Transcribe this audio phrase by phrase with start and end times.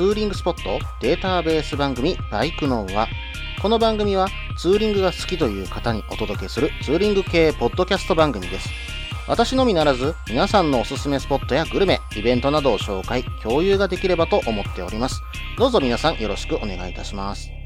[0.00, 3.06] ツーリングスポットデータベース番組バイクノーは
[3.60, 8.70] この番組はツーリングが好きという方にお届けするツーリング系ポッドキャスト番組です。
[9.28, 15.20] 私のみならず皆さんのおすすめスポットやグルメ、イベントなどを紹介、共有ができればと思っております。
[15.58, 17.59] どうぞ皆さんよろしくお願いいたします。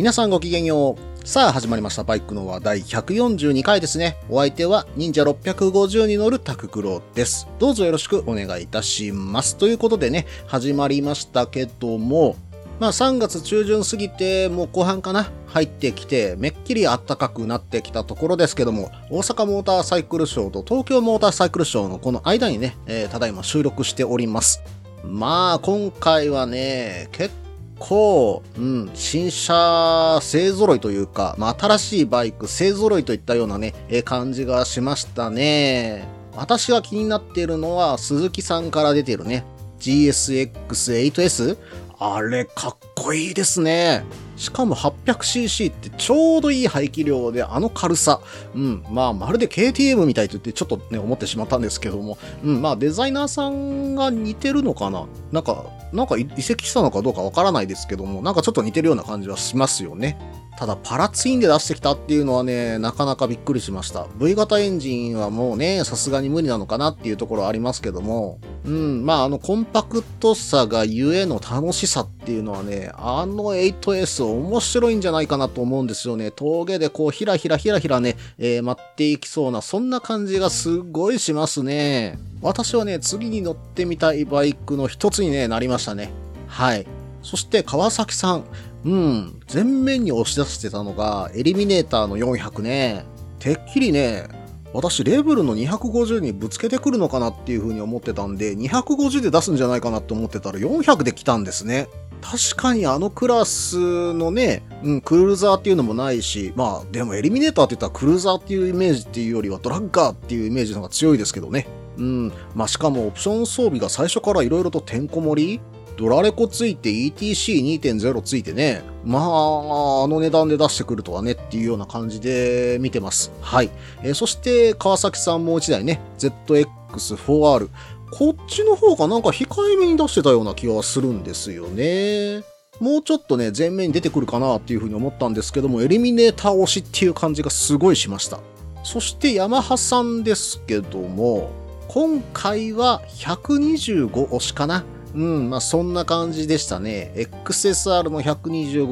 [0.00, 1.28] 皆さんごきげんよう。
[1.28, 4.16] さあ始まりましたバイクの話題142回ですね。
[4.30, 7.46] お相手は忍者650に乗るタククロです。
[7.58, 9.58] どうぞよろしくお願いいたします。
[9.58, 12.36] ということでね、始まりましたけども、
[12.78, 24.62] まあ3月中旬過ぎてもう後半かな入ってきてめっきり暖かくなってきたところですけども、大阪モーターサイクルショーと東京モーターサイクルショーのこの間にね、えーただいま収録しております。
[25.04, 27.34] まあ今回はね、結
[27.80, 36.06] 構、うん、新車勢揃いというか、まあ、新しいバイク勢揃いといったようなね、え感じがしましたね。
[36.36, 39.44] 私が気になっているのは、鈴木さんから出てるね、
[39.80, 41.56] GSX8S?
[42.02, 44.04] あれ、かっこいいですね。
[44.36, 48.22] しかも 800cc ってちょうどいい排気量で、あの軽さ。
[48.54, 55.06] うん、まあ、まるで KTM みたいと言ってちょっとね、思ってしまったんですけども、うん、まあ、デザイナーさんが似てるのかな？
[55.30, 60.18] なんか、なんか移籍したのかどうかわからないですけども、なんかちょっと似てるような感じはしますよね。
[60.58, 64.06] ただ、パラツインで出してきたっていうのはね、なかなかびっくりしました。
[64.18, 76.30] V 型エンジンはもうね、さすがに無理なのかなっていうところありますけども、うん、まあ、あの、コンパクトさがゆえの楽しさっていうのはね、あの 8S 面白いんじゃないかなと思うんですよね。
[76.30, 82.18] 峠でこう、ひらひらひらひらね、えー待っていきそうな、そんな感じがすごいしますね。
[82.42, 86.10] 私はね、次に乗ってみたいバイクの一つに、ね、なりましたね。
[86.46, 86.86] はい。
[87.22, 88.44] そして川崎さん。
[88.84, 89.40] うん。
[89.52, 93.04] 前面に押し出してたのが、エリミネーターの400ね。
[93.38, 94.28] てっきりね、
[94.72, 101.88] 私、レベルの250にぶつけてくるのかなっていう風に思ってたんで、250で出すんじゃないかなって思ってたら400で来たんですね。
[102.20, 111.66] 確かにあのクラスのね、うん、クルーザーっていうのもないし、まあ、でもエリミネーターって言ったらクルーザーっていうイメージっていうよりはドラッガーっていうイメージの方が強いですけどね。
[111.96, 112.32] うん。
[112.54, 115.60] まあ、しかもオプション装備が最初から色々とてんこ盛り
[115.96, 123.32] ドラレコついて ETC2.0 ついてね、まあ、あの値段で出してくるとはねっていうような感じで見てます。
[123.40, 123.70] はい。
[124.02, 127.68] えーそして、川崎さんもう一台ね、ZX4R。
[128.12, 132.42] こっちの方がなんか控えめに出してたような気がするんですよね。
[132.80, 138.40] もうちょっとね、前面に出てくるかなっていうふうに思ったんですけども、エリミネーター推しっていう感じがすごいしました。
[138.82, 141.50] そして、ヤマハさんですけども、
[141.88, 144.84] 今回は125推しかな。
[145.14, 147.12] うん、まあそんな感じでしたね。
[147.16, 148.88] XSR の125、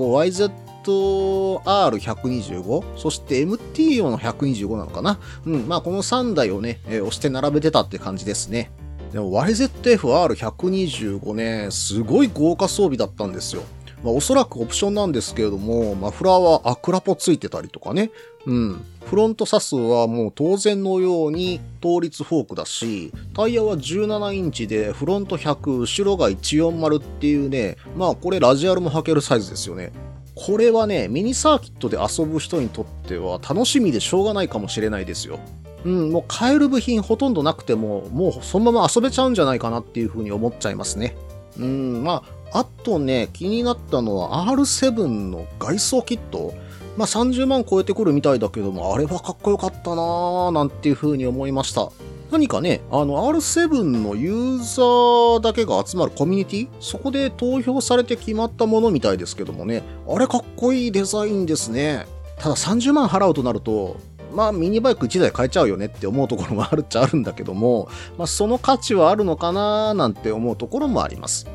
[0.84, 5.18] YZR125、そして MTO の125なのかな。
[5.46, 8.72] うん、まあこの3台をね、えー押して並べてたって感じですね。
[9.12, 13.62] でも YZF-R125 ね、すごい豪華装備だったんですよ。
[14.02, 18.10] まあおそらくオプションなんですけれども、マフラーはアクラポついてたりとかね。
[18.46, 18.84] うん。
[19.04, 29.92] フロントサスはもう当然のように倒立フォークだし、タイヤは17インチでフロント100、後ろが140っていうね、まあこれラジアルも履けるサイズですよね。
[30.34, 35.40] これはね、ミニサーキットで遊ぶ人にとっては楽しみでしょうがないかもしれないですよ。
[35.84, 41.16] うん、もう買える部品ほとんどなくても、もうそのまま遊べちゃうんじゃないかなっていうふうに思っちゃいますね。
[41.58, 46.54] うん、まあ、あとね、気になったのは R7 の外装キット。
[46.96, 51.90] まあ30万超えてくるみたいだけども、あれはかっこよかったなーなんていう風に思いました。
[52.30, 56.68] 何かね、あの R7 のユーザーだけが集まるコミュニティ？
[56.80, 62.06] そこで投票されて決まったものみたいですけどもね、あれかっこいいデザインですね。
[62.38, 63.96] ただ30万払うとなると、
[64.34, 71.46] まあミニバイク1台買えちゃうよねって思うところもあるっちゃあるんだけども、まあその価値はあるのかなーなんて思うところもあります。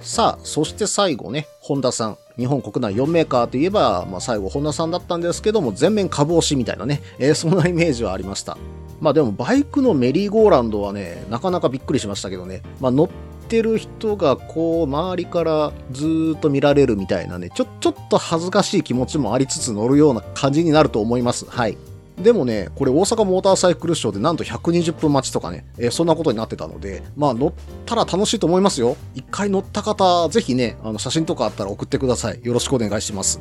[0.00, 2.18] さあ、そして最後ね、ホンダさん。
[2.38, 8.56] 日本国内4メーカーといえば、まあ最後ホンダさんだったんですけども、全面株押しみたいなね、えー そんなイメージはありました。
[8.98, 13.08] まあでもバイクのメリーゴーランドはね、なかなかびっくりしましたけどね、まあ乗っ
[13.48, 21.44] てる人がこう、周りからずーっと見られるみたいなね、ちょ、ちょっと恥ずかしい気持ちもありつつ乗るような感じになると思います。
[21.46, 21.76] はい。
[22.18, 27.52] でもね、これ大阪モーターサイクルショーでなんと120分待ちとかね、えーそんなことになってたので、まあ乗っ
[27.86, 28.96] たら楽しいと思いますよ。
[29.14, 32.40] 一回乗った方、ぜひね、あの写真とかあったら送ってください。
[32.42, 33.40] よろしくお願いします。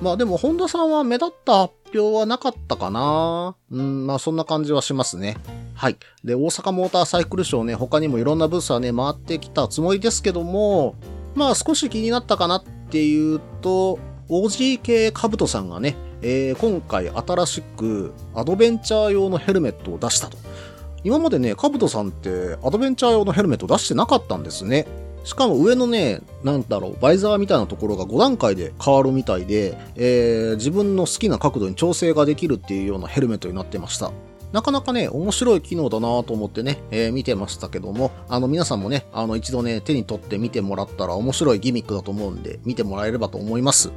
[0.00, 5.36] まあでも、ホンダさんは目立った発表はなかったかなうん、まあそんな感じはしますね。
[5.74, 5.96] はい。
[6.24, 10.94] で、大阪モーターサイクルショーね、他にもいろんなブースはね、回ってきたつもりですけども、
[11.34, 13.98] まあ少し気になったかなっていうと、
[14.28, 20.38] OGK カブトさんがね、えー、今回新しくアドベンチャー用のヘルメットを出したと。
[21.04, 24.86] 今までね、カブトさんってアドベンチャー用のヘルメット出してなかったんですね。
[25.24, 34.10] しかも上のね、なんだろう、バイザーみたいなところが5段階で変わるみたいで、えー、自分の好きな角度に調整ができるっていうようなヘルメットになってました。
[34.52, 43.90] なかなかね、面白い機能だなと思ってね、えー、見てましたけども、あの皆さんもね、あの一度ね、手に取って見てもらったら面白いギミックだと思うんで、見てもらえればと思います。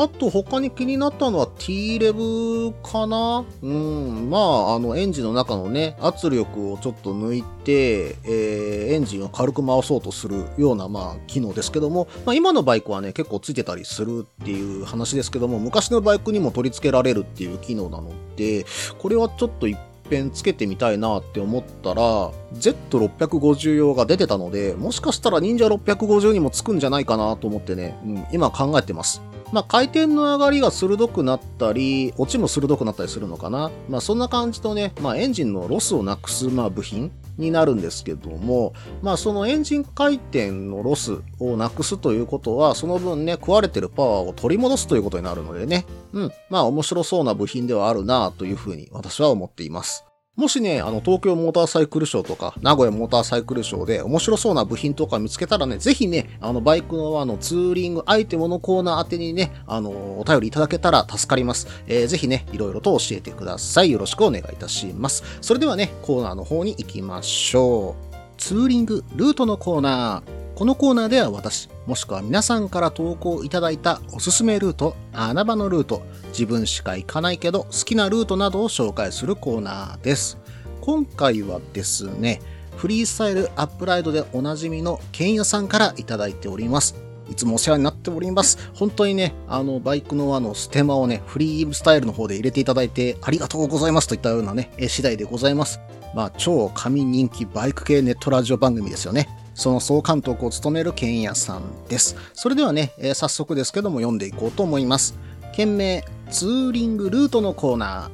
[0.00, 3.44] あと他に気になったのは T レブかな？
[3.62, 4.30] うん。
[4.30, 18.66] まあ、あの、エンジンの中のね、圧力をちょっと抜いて、えー、エンジンを軽く回そうとするような、まあ、機能ですけども、まあ、今のバイクはね、結構ついてたりするっていう話ですけども、昔のバイクにも取り付けられるっていう機能なので、
[18.98, 19.76] これはちょっと一
[20.08, 29.22] 遍つけてみたいなって思ったら、Z650 用が出てたので、もしかしたら忍者650にもつくんじゃないかなと思ってね、うん、今考えてます。
[29.52, 33.70] まあ、回転の上がりが鋭くなったり、落ちも鋭くなったりするのかな。
[33.88, 50.07] まあ、そんな感じとね、まあ、エンジンのロスをなくす、まあ、部品になるんですけども、まあ、そのエンジン回転のロスをなくすということは、その分ね、壊れてるパワーを取り戻すということになるのでね、うん、まあ、面白そうな部品ではあるなというふうに私は思っています。
[50.38, 61.66] もしね、あの、東京モーターサイクルショーとか、名古屋モーターサイクルショーで面白そうな部品とか見つけたらね、ぜひね、あの、バイクのあの、ツーリングアイテムのコーナー宛てにね、あの、お便りいただけたら助かります。
[61.88, 63.90] えー、ぜひね、いろいろと教えてください。
[63.90, 65.24] よろしくお願いいたします。
[65.40, 68.16] それではね、コーナーの方に行きましょう。
[68.36, 70.47] ツーリングルートのコーナー。
[70.58, 80.36] このコーナーでは私、もしくは皆さんから投稿いただいたおすすめルート、穴場のルート、自分しか行かないけど好きなルートなどを紹介するコーナーです。
[80.80, 82.42] 今回はですね、
[82.76, 86.96] フリースタイルアップライドでおなじみのケンヤさんからいただいております。
[87.30, 88.58] いつもお世話になっております。
[88.74, 95.78] 本当にね、あの、バイクのあの、ステマをね、フリースタイルの方で入れていただいて、ありがとうございますといったようなね、次第でございます。
[96.16, 99.28] まあ、超神人気バイク系ネットラジオ番組ですよね。
[99.58, 102.16] その総監督を務めるケンヤさんです。
[102.32, 105.18] それではね、えー、早速ですけども読んでいこうと思います。
[105.52, 108.10] 件名、ツーリングルートのコーナー。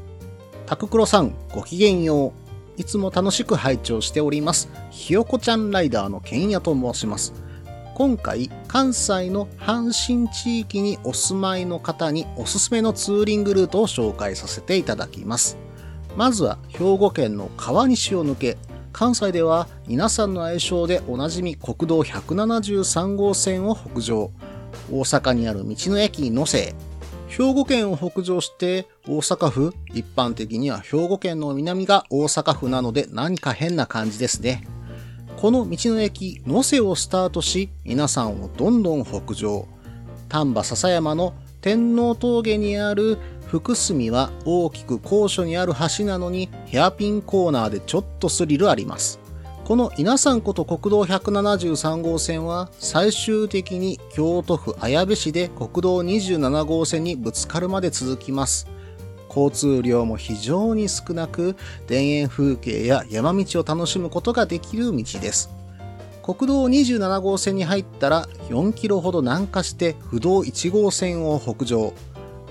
[0.64, 2.80] タククロさん、ごきげんよう。
[2.80, 4.70] いつも楽しく拝聴しております。
[4.90, 7.34] ひよこちゃんライダーのケンヤと申します。
[7.94, 15.58] 今回、関西の阪神地域にお住まいの方におすすめのツーリングルートを紹介させていただきます。
[16.16, 18.56] まずは兵庫県の川西を抜け、
[18.94, 24.30] 関西では皆さんの愛称でおなじみ国道173号線を北上、
[24.88, 26.76] 大阪にある道の駅野生、
[27.26, 34.64] 兵庫県を北上して大阪府、一般的には兵庫県の南が大阪府なので何か変な感じですね。
[35.38, 39.66] この道の駅、野瀬をスタートし、皆さんをどんどん北上。
[40.28, 43.18] 丹波篠山の天皇峠にある
[43.54, 49.20] 福住は大きく高所にある橋なのにヘアピンコーナーでちょっとスリルあります。
[49.64, 58.66] この稲山湖と国道173号線は最終的に京都府綾部市で国道27号線にぶつかるまで続きます。
[59.28, 61.54] 交通量も非常に少なく、
[61.86, 65.50] 田園風景や山道を楽しむことができる道です。
[66.24, 71.92] 国道27号線に入ったら4キロほど南下して不動1号線を北上。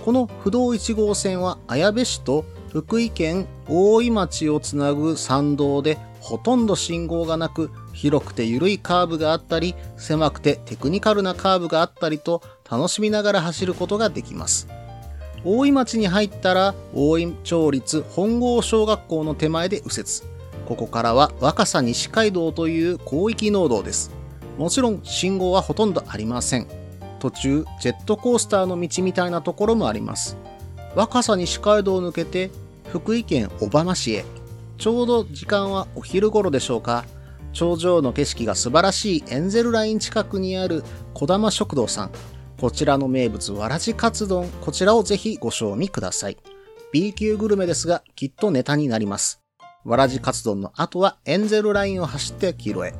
[0.03, 14.67] この不動1号線は綾部市と福井県大井町をつなぐ参道でほとんど信号がなく、広くて緩いカーブがあったり、狭くてテクニカルなカーブがあったりと、楽しみながら走ることができます。
[15.43, 20.09] 大井町に入ったら、大井町立本郷小学校の手前で右折。
[20.65, 24.11] ここからは若狭西街道という広域農道です。
[24.57, 26.82] もちろん信号はほとんどありません。
[27.23, 30.35] 途中、ジェットコースターの道みたいなところもあります。
[30.93, 32.51] 若狭西街道を抜けて、
[32.89, 34.25] 福井県小浜市へ。
[34.77, 37.05] ちょうど時間はお昼頃でしょうか。
[37.53, 42.11] 頂上の景色が素晴らしいエンゼルライン近くにある小玉食堂さん。
[42.59, 46.37] こちらの名物わらじカツ丼、こちらをぜひご賞味ください。
[46.91, 49.39] B 級グルメですが、きっとネタになります。
[49.85, 52.93] わらじカツ丼の後はエンゼルラインを走って黄色へ。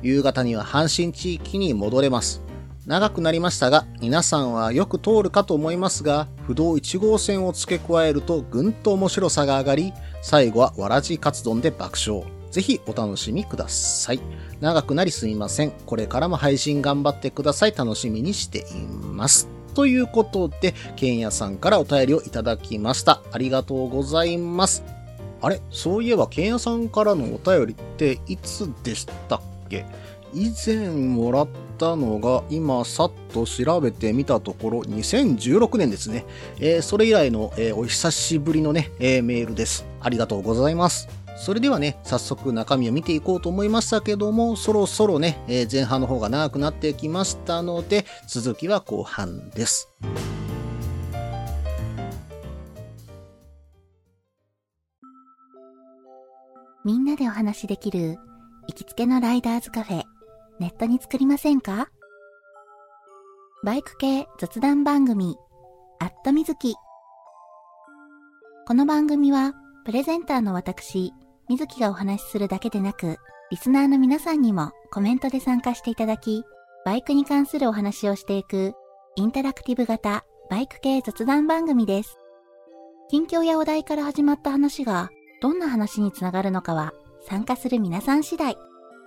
[0.00, 2.45] 夕方には阪神地域に戻れます。
[2.86, 12.24] 長くなりましたが、皆さんはよく通るかと思いますが、不動1号線を付け加えるとぐんと面白さが上がり、最後はわらじカツ丼で爆笑。
[12.52, 14.20] ぜひお楽しみください。
[14.60, 15.72] 長くなりすみません。
[15.84, 17.74] これからも配信頑張ってください。
[17.76, 19.48] 楽しみにしています。
[19.74, 23.20] ということで、ケンヤさんからお便りをいただきました。
[23.32, 24.84] ありがとうございます。
[25.42, 25.60] あれ？
[25.72, 29.84] そういえば、ケンヤさんからのお便りっていつでしたっけ？
[30.32, 36.24] 以前もらったたのが、今、さっと調べてみたところ、2016年ですね。
[36.58, 39.86] えー、それ以来の、えー、お久しぶりのね、えー、メールです。
[40.00, 41.08] ありがとうございます。
[41.36, 49.92] それではね、早速中身を見ていこうと思いましたけども、そろそろね、えー、前半の方が長くなってきましたので、続きは後半です。
[56.86, 58.16] みんなでお話できる
[58.68, 60.04] 行きつけのライダーズカフェ、
[60.58, 61.90] ネットに作りませんか？
[63.62, 65.36] バイク系雑談番組、
[65.98, 66.74] アットみずき。
[68.66, 69.52] この番組は、
[69.84, 71.12] プレゼンターの私、
[71.50, 73.18] みずきがお話しするだけでなく、
[73.50, 76.42] リスナーの皆さんにもコメントで参加していただき、
[76.86, 78.72] バイクに関するお話をしていく、
[79.14, 82.16] インタラクティブ型バイク系雑談番組です。
[83.10, 85.10] 近況やお題から始まった話が、
[85.42, 86.94] どんな話につながるのかは
[87.28, 88.56] 参加する皆さん次第。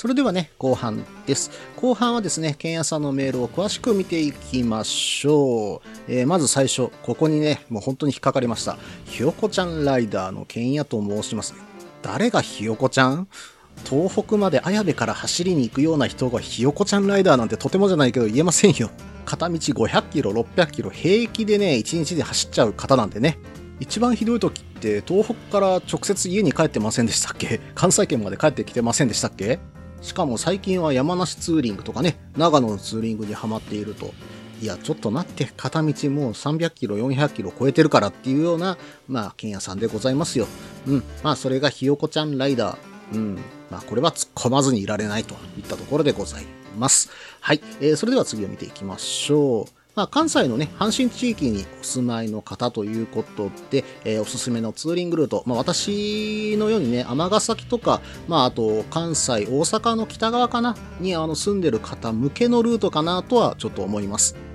[0.00, 1.50] それではね、後半です。
[1.76, 5.88] 後半はですね、ケンヤさんのメールを詳しく見ていきましょう。
[6.08, 8.78] えー、まず最初、ここにね、もう本当に引っかかりました。
[9.04, 11.52] ひよこちゃんライダーのケンヤと申します。
[12.00, 13.28] 誰がひよこちゃん？
[13.84, 18.88] 東北まで綾部から走りに行くような人がひよこちゃんライダーなんてとてもじゃないけど言えませんよ。
[19.26, 23.38] 片道500キロ、600キロ平気でね、1日で走っちゃう方なんでね。
[23.80, 27.60] 一番ひどい時って東北から直接家に帰ってませんでしたっけ？
[27.74, 29.58] 関西圏まで帰ってきてませんでしたっけ？
[30.00, 34.12] しかも最近は山梨ツーリングとかね、長野のツーリングにはまっていると。
[34.60, 35.94] いや、ちょっと待って、片道もう
[36.32, 38.76] 300キロ、400キロ超えてるからっていうような、
[39.08, 40.46] まあ、剣屋さんでございますよ。
[40.86, 41.02] うん。
[41.22, 42.78] まあ、それがひよこちゃんライダー。
[43.14, 43.38] うん。
[43.70, 46.44] まあ、これは突っ込まずにいられないといったところでござい
[46.78, 47.10] ます。
[47.40, 47.60] はい。
[47.80, 49.79] えー、それでは次を見ていきましょう。
[50.00, 64.49] まあ、関西のね、阪神地域にお住まいの方ということで、えー、おすすめのツーリングルート、まあ、私のようにね、尼崎とか、まあ、あと関西、大阪の北側かなにあの住んでる方向けのルートかなとはちょっと思います。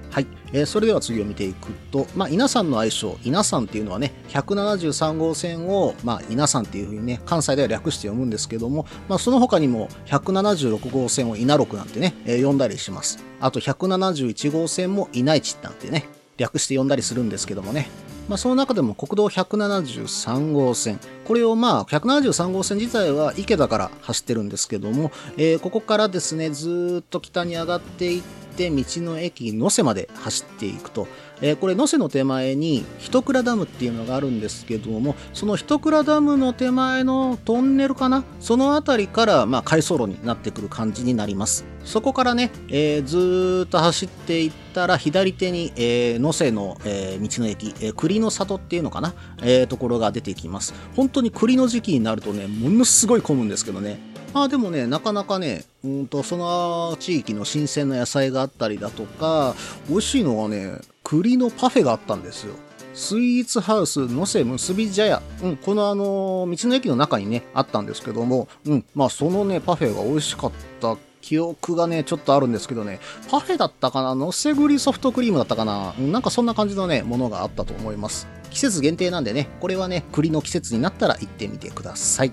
[0.56, 13.20] えー、それでは次を見ていくと、まあ、稲さんの愛称、稲さんっていうのはね、173号線を、まあ、稲さんっていうふうにね、関西では略して読むんですけども、まあ、その他にも、176号線を稲六なんてね、えー、読んだりします。
[13.42, 16.08] あと、171号線も稲市なんてね、
[16.38, 17.90] 略して呼んだりするんですけどもね。
[18.28, 21.00] まあ、その中でも国道173号線。
[21.26, 28.22] これをまあ、173号線自体は池田から走ってるんですけども、えー、ここからですね、ずっと北に上がっていっ
[28.56, 31.08] て、道の駅能勢まで走っていくと、
[31.42, 38.24] えー、これ能勢の手前に一倉ダムっていうのがあるんですけどもその一倉ダムの手前のトンネルかな？
[38.40, 41.66] その辺りからまあ回送路になってくる感じになります。
[41.84, 49.14] そこからね、えー、ずっと走っていったら左手に、えー、能勢の、えー、道の駅、えー、栗の里っていうのかな、
[49.44, 50.74] えー、ところが出てきます。
[50.96, 54.00] 本当に栗の時期になるとねものすごい混むんですけどね。
[54.34, 59.56] まあでもね、なかなかね、うんと、その地域の新鮮な野菜があったりだとか、
[59.88, 60.74] 美味しいのはね、
[61.06, 62.56] 栗のパフェがあったんですよ。
[62.96, 65.22] スイーツハウスのせ結び茶屋。
[65.44, 74.16] うん、このあの、道の駅の中にね、あったんですけども、うん、まあそのね、パフェが美味しかった記憶がね、ちょっとあるんですけどね、パフェだったかな？
[74.16, 75.94] のせぐりソフトクリームだったかな？
[76.00, 78.28] なんかそんな感じのね、ものがあったと思います。
[78.50, 82.32] 季節限定なんでね、これはね、栗の季節になったら行ってみてください。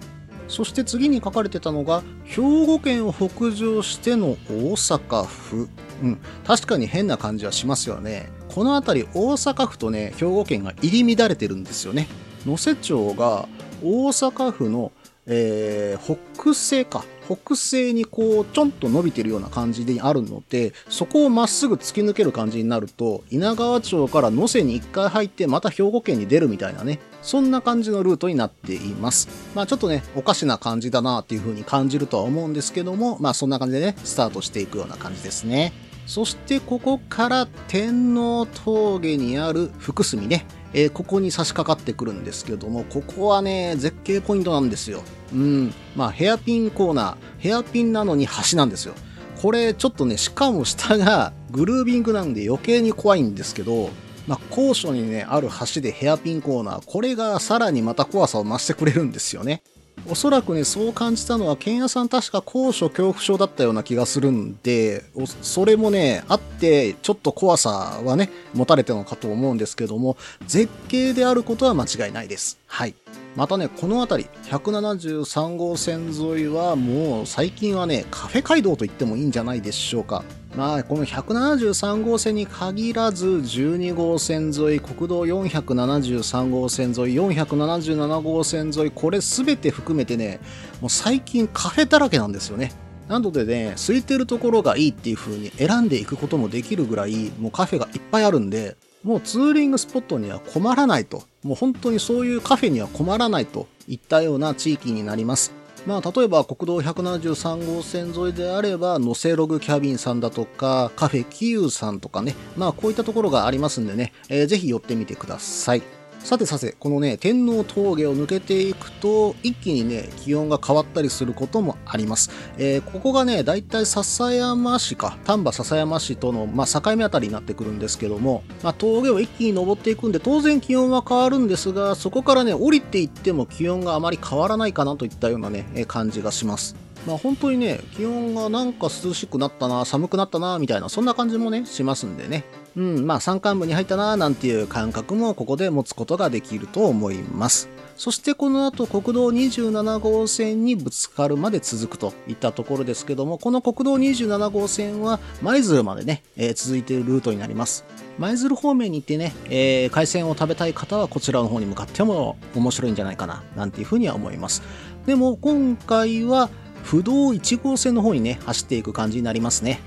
[0.49, 5.69] そして次に書かれてたのが、兵庫県を北上しての大阪府。
[6.03, 8.29] うん、確かに変な感じはしますよね。
[8.55, 12.07] この辺り大阪府とね、兵庫県が入り乱れてるんですよね。
[12.45, 13.49] 能勢町が
[13.83, 14.93] 大阪府の、
[15.27, 17.05] えー、北西か。
[17.25, 35.73] 北西にこうちょんと伸びてるような感じであるのでそこをまっすぐ突き抜ける感じになると稲川町から能勢に1回入ってまた兵庫県に出るみたいなねそんな感じのルートになっていますまあちょっとねおかしな感じだなっていう風に感じるとは思うんですけどもまあそんな感じでねスタートしていくような感じですね
[36.07, 45.03] そしてここから天皇峠にある福住ねえー、ここに差し掛かってくるんですけども、ここはね、絶景ポイントなんですよ。
[45.33, 45.75] うん。
[45.95, 48.95] まあ、ヘアピンコーナー、ヘアピンなのに橋なんですよ。
[49.41, 53.91] これ、ちょっとね、しかも下がグルービングなんで余計に怖いんですけど、
[54.27, 59.63] まあ、高所にね、ある橋でヘアピンコーナー、これがさらにまた怖さを増してくれるんですよね。
[60.09, 65.05] おそらくね、そう感じたのは、剣屋さん確か高所恐怖症だったような気がするんで、
[65.43, 70.17] それもね、あって、ちょっと怖さはね、持たれてるのかと思うんですけども、
[70.47, 72.59] 絶景であることは間違いないです。
[72.67, 72.95] はい。
[73.35, 80.23] またね、この辺り、173号線沿いはもう最近はね、カフェ街道と言ってもいいんじゃないでしょうか。
[80.55, 90.39] まあ、この173号線に限らず、12号線沿い、国道473号線沿い、477号線沿い、これ全て含めてね、
[90.83, 92.73] もう最近カフェだらけなんですよね。
[93.09, 101.25] なのでね、空いてるところがいいっていう風に選んでいくこともできるぐらい、もうカフェがいっぱいあるんで、もうツーリングスポットには困らないと。
[101.43, 105.53] もう本当にそういうカフェには困らないといったような地域になります。
[105.87, 115.83] まあ、例えば国道173号線沿いであれば、ノセログキャビンさんだとか、カフェキユーさんとかね、まあこういったところがありますんでね、えー、ぜひ寄ってみてください。
[116.25, 122.31] さてさて、このね、天皇峠を抜けていくと、一気にね、気温が変わったりすることもあります。
[122.59, 136.77] えー、ここがね、だいたい笹山市か、丹波笹山市との、まあ、境目あたりになってくるんですけども、まあ、峠を一気に登っていくんで、当然気温は変わるんですが、そこからね、降りていっても気温があまり変わらないかなといったようなね、感じがします。
[137.07, 142.45] まあ本当にね、気温がなんか涼しくなったな、寒くなったな、みたいな、そんな感じもね、しますんでね。
[142.77, 147.69] うん、まあ山間部に入ったな、なんていう感覚もここで持つことができると思います。
[147.97, 157.85] そしてこの後国道27号線にぶつかるまで続くといったところですけども、この国道27号線は舞鶴までね、えー、続いているルートになります。
[158.19, 164.63] 舞鶴方面に行ってね、えー、海鮮を食べたい方はこちらの方に向かっても面白いんじゃないかな、なんていうふうには思います。
[165.07, 166.49] でも今回は
[166.83, 169.81] 不動1号線の方にね、走っていく感じになりますね。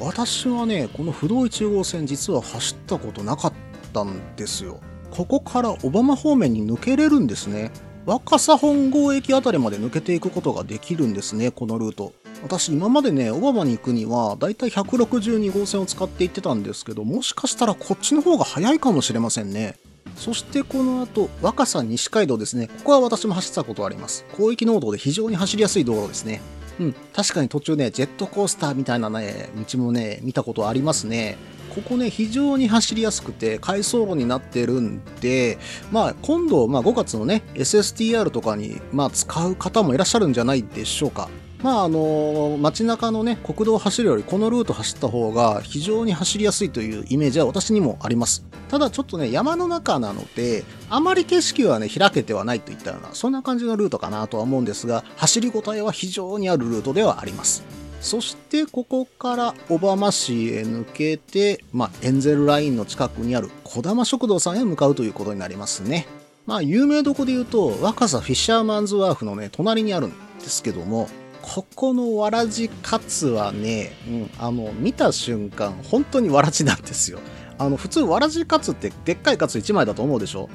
[0.00, 3.52] 私はね、この不動1号線実は走ったことなかっ
[3.92, 4.80] たんですよ。
[5.10, 7.72] ここから小浜方面に抜けれるんですね。
[8.06, 12.12] 若狭本郷駅あたりまで抜けていくことができるんですね、このルート。
[12.42, 19.76] 私今までね、小浜に行くにはだいたい162号線を使って行ってたんですけど、もしかしたらこっちの方が早いかもしれませんね。
[20.16, 22.68] そしてこの後、若狭西街道ですね。
[22.68, 24.24] ここは私も走ったことあります。
[24.36, 26.40] 広域農道で非常に走りやすい道路ですね。
[26.80, 31.36] うん、確かに途中ね、ジェットコースターみたいなね、道もね、見たことありますね。
[31.74, 35.58] ここね、非常に走りやすくて、回送路になってるんで、
[35.90, 41.28] まあ、今度、まあ、5月のね、SSTR とかに、まあ、使う方もいらっしゃるんじゃないでしょうか。
[41.62, 66.06] まああの街中のね国道を走るよりこのルート走った方が非常に走りやすいというイメージは私にもありますただちょっとね山の中なのであまり景色はね開けてはないといったようなそんな感じのルートかなとは思うんですが走りごたえは非常にあるルートではありますそしてここから小浜市へ抜けて、まあ、エンゼルラインの近くにある小玉食堂さんへ向かうということになりますね。
[66.46, 70.16] まあ、有名どこで言うと、若狭フィッシャーマンズワーフのね、隣にあるんで
[70.46, 71.08] すけども、
[71.54, 77.20] ここのわらじカツはね、うん、あの、見た瞬間、本当にわらじなんですよ。
[77.58, 80.48] あの、普通わらじカツってでっかいカツ1枚だと思うでしょ？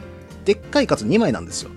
[0.46, 1.72] でっかいカツ2枚なんですよ。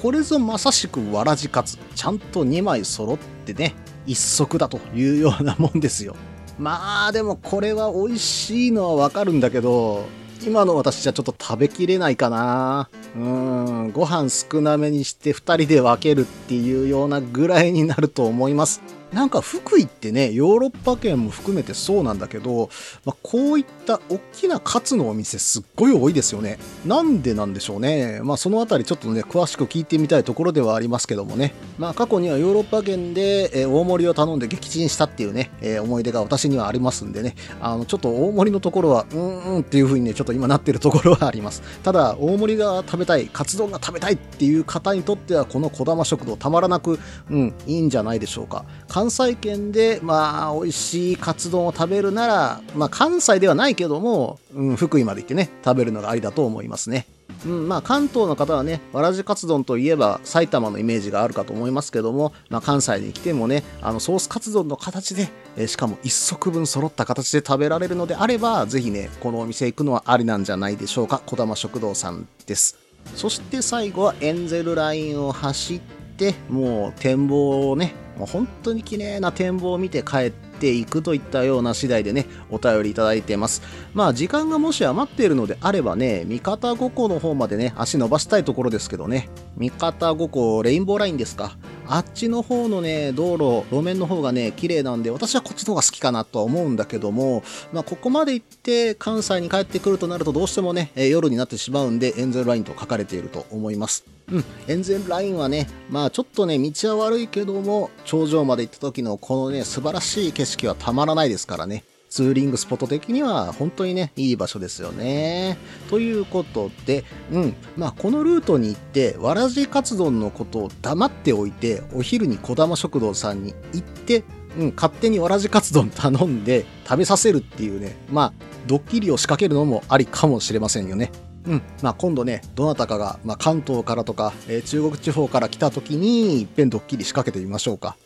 [0.00, 1.76] これぞまさしくわらじカツ。
[1.94, 3.74] ちゃんと2枚揃ってね、
[4.06, 6.14] 一足だというようなもんですよ。
[6.58, 10.06] まあでもこれは美味しいのはわかるんだけど、
[10.44, 12.88] 今の私じゃちょっと食べきれないかな。
[13.14, 18.82] うん、ご飯少なめにして2人で分けるっていうようなぐらいになると思います。
[19.12, 22.70] なんか福井ってね、ヨーロッパ圏も含めてそうなんだけど、
[23.04, 26.58] まあ、こういった大きなカツのお店すっごい多いですよね。
[26.86, 28.20] なんでなんでしょうね。
[28.22, 31.54] まあそのあたりちょっとね、詳しく聞いてみたいところではありますけどもね。
[31.78, 41.62] まあ過去にはヨーロッパ圏で、え、大盛りを頼んで撃沈したっていうね、えー、思い出が私にはありますんでね、あの、ちょっと大盛りのところは、うんうんっていう風にね、ちょっと今なってるところはあります。
[41.82, 46.98] ただ、大盛りが食べたい、カツ丼が食べたいっていう方にとっては、この小玉食堂たまらなく、
[47.30, 48.64] うん、いいんじゃないでしょうか。
[49.02, 57.08] 関西圏で、まあ、美味しいカツ丼を食べるなら、まあ、関西ではないけども、うん、福井まで行ってね、食べるのがありだと思いますね。
[57.44, 71.20] うん、まあ関東の方はね、わらじカツ丼といえば埼玉のイメージがあるかと思いますけども、まあ関西に来てもね、あのソースカツ丼の形で、え、しかも一足分揃った形で食べられるのであれば、ぜひね、このお店行くのはありなんじゃないでしょうか。
[71.26, 72.78] 小玉食堂さんです。
[73.16, 75.80] そして最後はエンゼルラインを走っ
[76.16, 83.62] て、もう展望をね、もう本当に綺麗な展望を見て帰っていくといったような次第でね、お便りいただいてます。
[83.94, 91.56] まあ時間がもし余っているのであればね、味方五湖の方までね、足伸ばしたいところですけどね、味方五湖レインボーラインですか。
[91.86, 97.42] あっちの方のね、道路、路面の方がね、綺麗なんで、私はこっちの方が好きかなとは思うんだけども、
[97.72, 104.04] まあ、ここまで行って関西に帰ってくるとなるとどうしてもね、え、夜になってしまうんで、エンゼルラインと書かれていると思います。
[104.30, 111.84] うん、エンゼルラインはね、まあちょっとね、道は悪いけども、頂上まで行った時のこのね、素晴らしい景色はたまらないですからね。
[112.12, 115.56] ツーリングスポット的には本当にね、いい場所ですよね。
[115.88, 124.24] ということで、うん、まあこのルートに行って、わらじカツ丼のことを黙っておいて、お昼に小玉食堂さんに行って、
[124.58, 128.32] うん、勝手にわらじカツ丼頼んで食べさせるっていうね、まあ、
[128.66, 131.10] ドッキリを仕掛けるのもありかもしれませんよね。
[131.46, 131.62] うん。
[131.80, 137.96] まあ、今度ね、どなたかが、まあ、関東からとか、えー、中国地方から来た時に、いっぺんドッキリ仕掛けてみましょうか。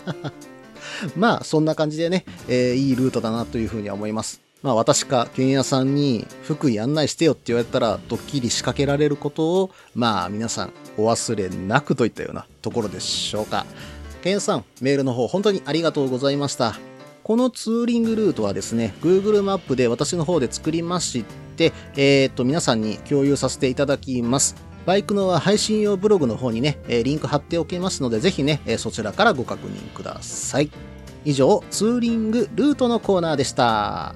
[1.16, 4.40] まあ、そんな感じでね、えー、いいルートだなというふうには思います。
[4.62, 13.66] まあ、私か、剣屋さんに、福井案内してよって言われたら、ドッキリ仕掛けられることを、まあ、皆さん、お忘れなくといったようなところでしょうか。
[14.22, 16.78] 剣屋さん、メールの方、本当にありがとうございました。
[17.22, 21.24] このツーリングルートはですね、Google マップで私の方で作りまし
[21.56, 24.56] て、えー、っと、皆さんに共有させていただきます。
[24.86, 30.70] バイクの配信用ブログの方にね、リンク貼っておきますので、ぜひね、そちらからご確認ください。
[31.24, 34.14] 以上、ツーリングルートのコーナーでした。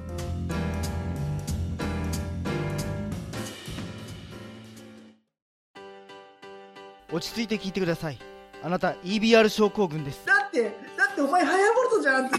[7.12, 8.18] 落ち着いて聞いてください。
[8.62, 10.20] あなた EBR 症候群です。
[10.24, 10.70] だって、だ
[11.10, 12.38] ってお前ハヤボルトじゃんって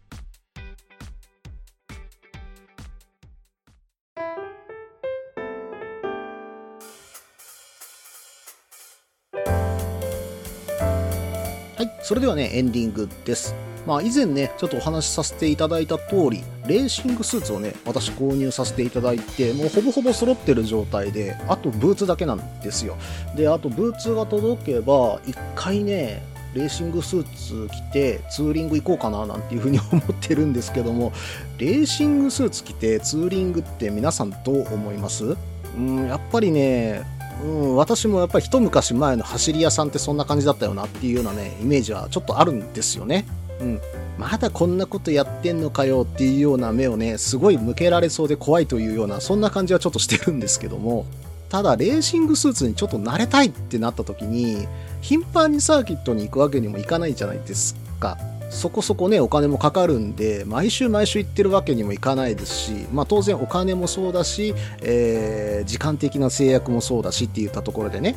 [12.03, 13.53] それではね、エンディングです。
[13.85, 22.95] まあ以前ね、ちょっとお話しさせていただいた通り、レーシングスーツをね、私購入させていただいて、もうほぼほぼ揃ってる状態で、あとブーツだけなんですよ。
[23.35, 31.13] で、あとブーツが届けば、一回ね、レーシングスーツ着てツーリング行こうかななんていうふうに思ってるんですけども、
[31.57, 35.37] レーシングスーツ着てツーリングって皆さんどう思います？
[35.77, 37.03] うん、やっぱりね、
[37.43, 43.25] うん、私もやっぱり一昔前の走り屋さんってそんな感じだったよなっていうようなね、イメージはちょっとあるんですよね。
[43.59, 43.81] うん。
[44.17, 51.05] まだこんなことやってんのかよっていうような目をね、すごい向けられそうで怖いというような、そんな感じはちょっとしてるんですけども、
[51.49, 54.67] ただ、レーシングスーツにちょっと慣れたいってなった時に、
[55.01, 58.17] 頻繁にサーキットに行くわけにもいかないじゃないですか。
[58.51, 68.15] そこそこね、お金もかかるんで、毎週毎週行ってるわけにもいかないですし、まあ当然お金もそうだし、えー、時間的な制約もそうだしって言ったところでね。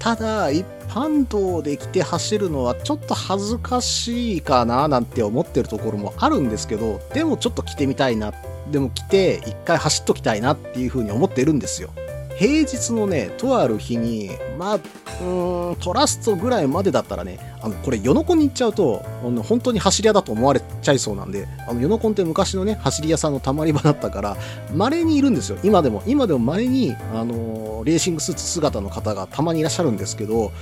[0.00, 8.34] ただ、一般道で来て走るのはちょっと恥ずかしいかななんて思ってるところもあるんですけど、でもちょっと来てみたいな。
[8.70, 11.90] でも来て一回走っときたいなっていうふうに思ってるんですよ。
[12.38, 24.36] 平日のね、とある日に、まあ、うーん、トラストぐらいまでだったらね、あの、これ、ヨノコンに行っちゃうと、あの本当に走り屋だと思われちゃいそうなんで、あの、ヨノコンって昔のね、走り屋さんのたまり場だったから、
[24.74, 25.58] 稀にいるんですよ。
[25.62, 26.02] 今でも。
[26.06, 30.52] 今でも稀に、あの、レーシングスーツ姿の方がたまにいらっしゃるんですけど、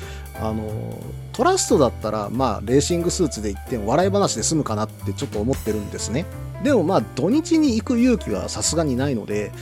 [0.41, 0.71] あの、
[1.33, 6.25] トラストだったら、まあ、レーシングスーツで行って笑い話で済むかなってちょっと思ってるんですね。
[6.63, 9.53] でもまあ、土日に行く勇気はさすがにないので、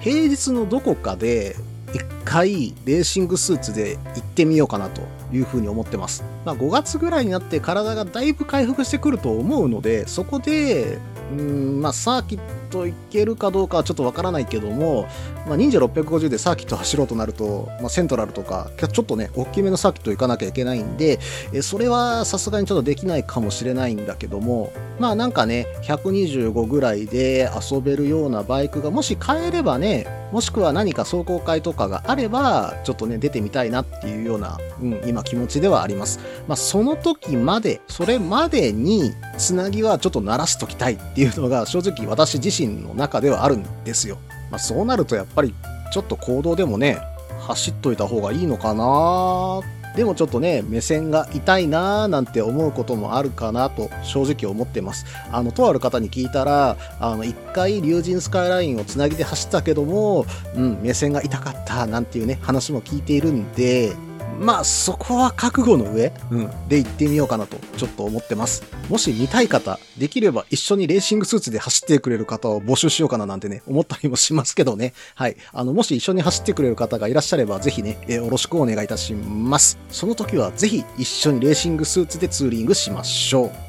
[0.00, 1.56] 平日のどこかで
[1.94, 6.24] 一回レーシングスーツで行ってみようかなというふうに思ってます。
[6.44, 10.98] まあ5月ぐらいになって体がだいぶ回復してくると思うので、そこで、
[11.32, 15.08] うん、まあサーキット行けるかどうかはちょっとわからないけども、
[15.46, 21.18] まあ、忍者650でサーキット走ろうとなると、まあ、セントラルとか、ちょっとね、大きめのサーキット行かなきゃいけないんで、
[21.52, 36.18] えそれはさすがにちょっとできないかもしれないんだけども、まあなんかね、125ぐらいで遊べるようなバイクがもし買えればね、もしくは何か壮行会とかがあれば、ちょっとね、出てみたいなっていうような、うん、今気持ちではあります。
[36.48, 44.18] まあその時まで、それまでに、つなぎはちょっと鳴らしときたいっていうのが正直私自身の中ではあるんですよ。
[44.50, 45.54] まあ、そうなるとやっぱり
[45.92, 46.98] ちょっと行動でもね、
[47.46, 55.06] 走っといた方がいいのかなーでもちょっとね、目線が痛いなーなんて思うこともあるかなと正直思ってます。
[55.32, 63.94] あの、とある方に聞いたら、あの、一回竜神スカイラインをつなぎで走ったけども、うん、目線が痛かったなんていうね、話も聞いているんで、
[64.38, 68.62] まあそこは覚悟の上、うん、で行ってみようかなとちょっと思ってます。
[68.88, 74.92] もし見たい方、できれば一緒にレーシングスーツで走ってくれる方を募集しようかななんてね、思ったりもしますけどね。
[75.14, 75.36] はい。
[75.52, 79.78] あの、もし一緒に走ってくれる方がいらっしゃれば、ぜひね、えーよろしくお願いいたします。
[79.90, 83.65] その時はぜひ一緒にレーシングスーツでツーリングしましょう。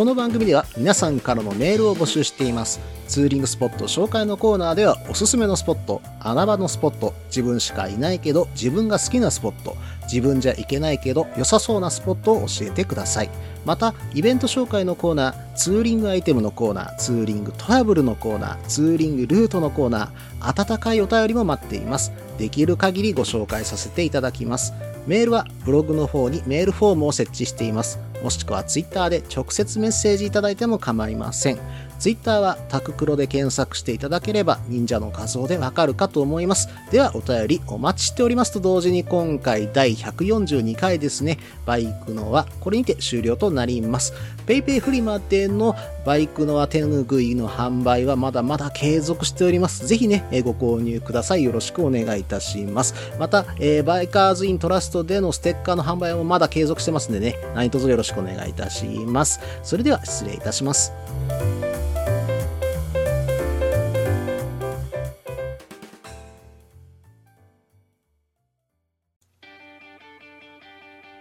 [0.00, 2.80] この番組では皆さんからのメールを募集しています。
[3.06, 13.30] ツーリングスポット紹介のコーナーではおすすめのスポット、穴場のスポット、自分しかいないけど自分が好きなスポット、自分じゃいけないけど良さそうなスポットを教えてください。
[13.66, 22.10] また、イベント紹介のコーナー、ツーリングアイテムのコーナー、ツーリングトラブルのコーナー、ツーリングルートのコーナー、温かいお便りも待っています。
[22.38, 24.72] できる限りご紹介させていただきます。
[25.06, 27.98] メールはブログの方にメールフォームを設置しています。
[28.22, 31.58] もしくはツイッターで直接メッセージいただいても構いません。
[31.98, 36.70] ツイッターはタククロで検索していただければ忍者の画像でわかるかと思います。
[36.90, 44.14] ではお便りお待ちしておりますと同時に今回第142回ですね、バイクのはこれにて終了となります。
[44.46, 49.86] PayPay フリマでのバイクのは手ぬぐいの販売はまだまだ継続しております。
[49.86, 51.44] ぜひね、ご購入ください。
[51.44, 52.94] よろしくお願いいたします。
[53.18, 59.40] また、えーバイカーズイントラストでのステッカーの販売もまだ継続してますんでね、何卒よろしくしくお願いいたします。
[59.62, 60.92] それでは失礼いたします。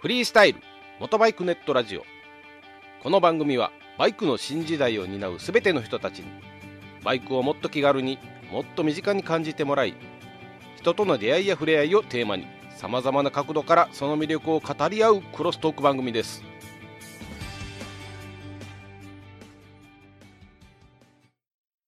[0.02, 0.60] フリースタイル
[1.00, 2.04] 元バイクネットラジオ
[3.04, 6.28] この番組はバイクの新時代を担うすべての人たちに
[7.04, 8.18] バイクをもっと気軽に
[8.50, 9.94] もっと身近に感じてもらい
[10.78, 12.48] 人との出会いや触れ合いをテーマに
[12.78, 16.46] さまざまな角度からその魅力を語り合うクロストーク番組です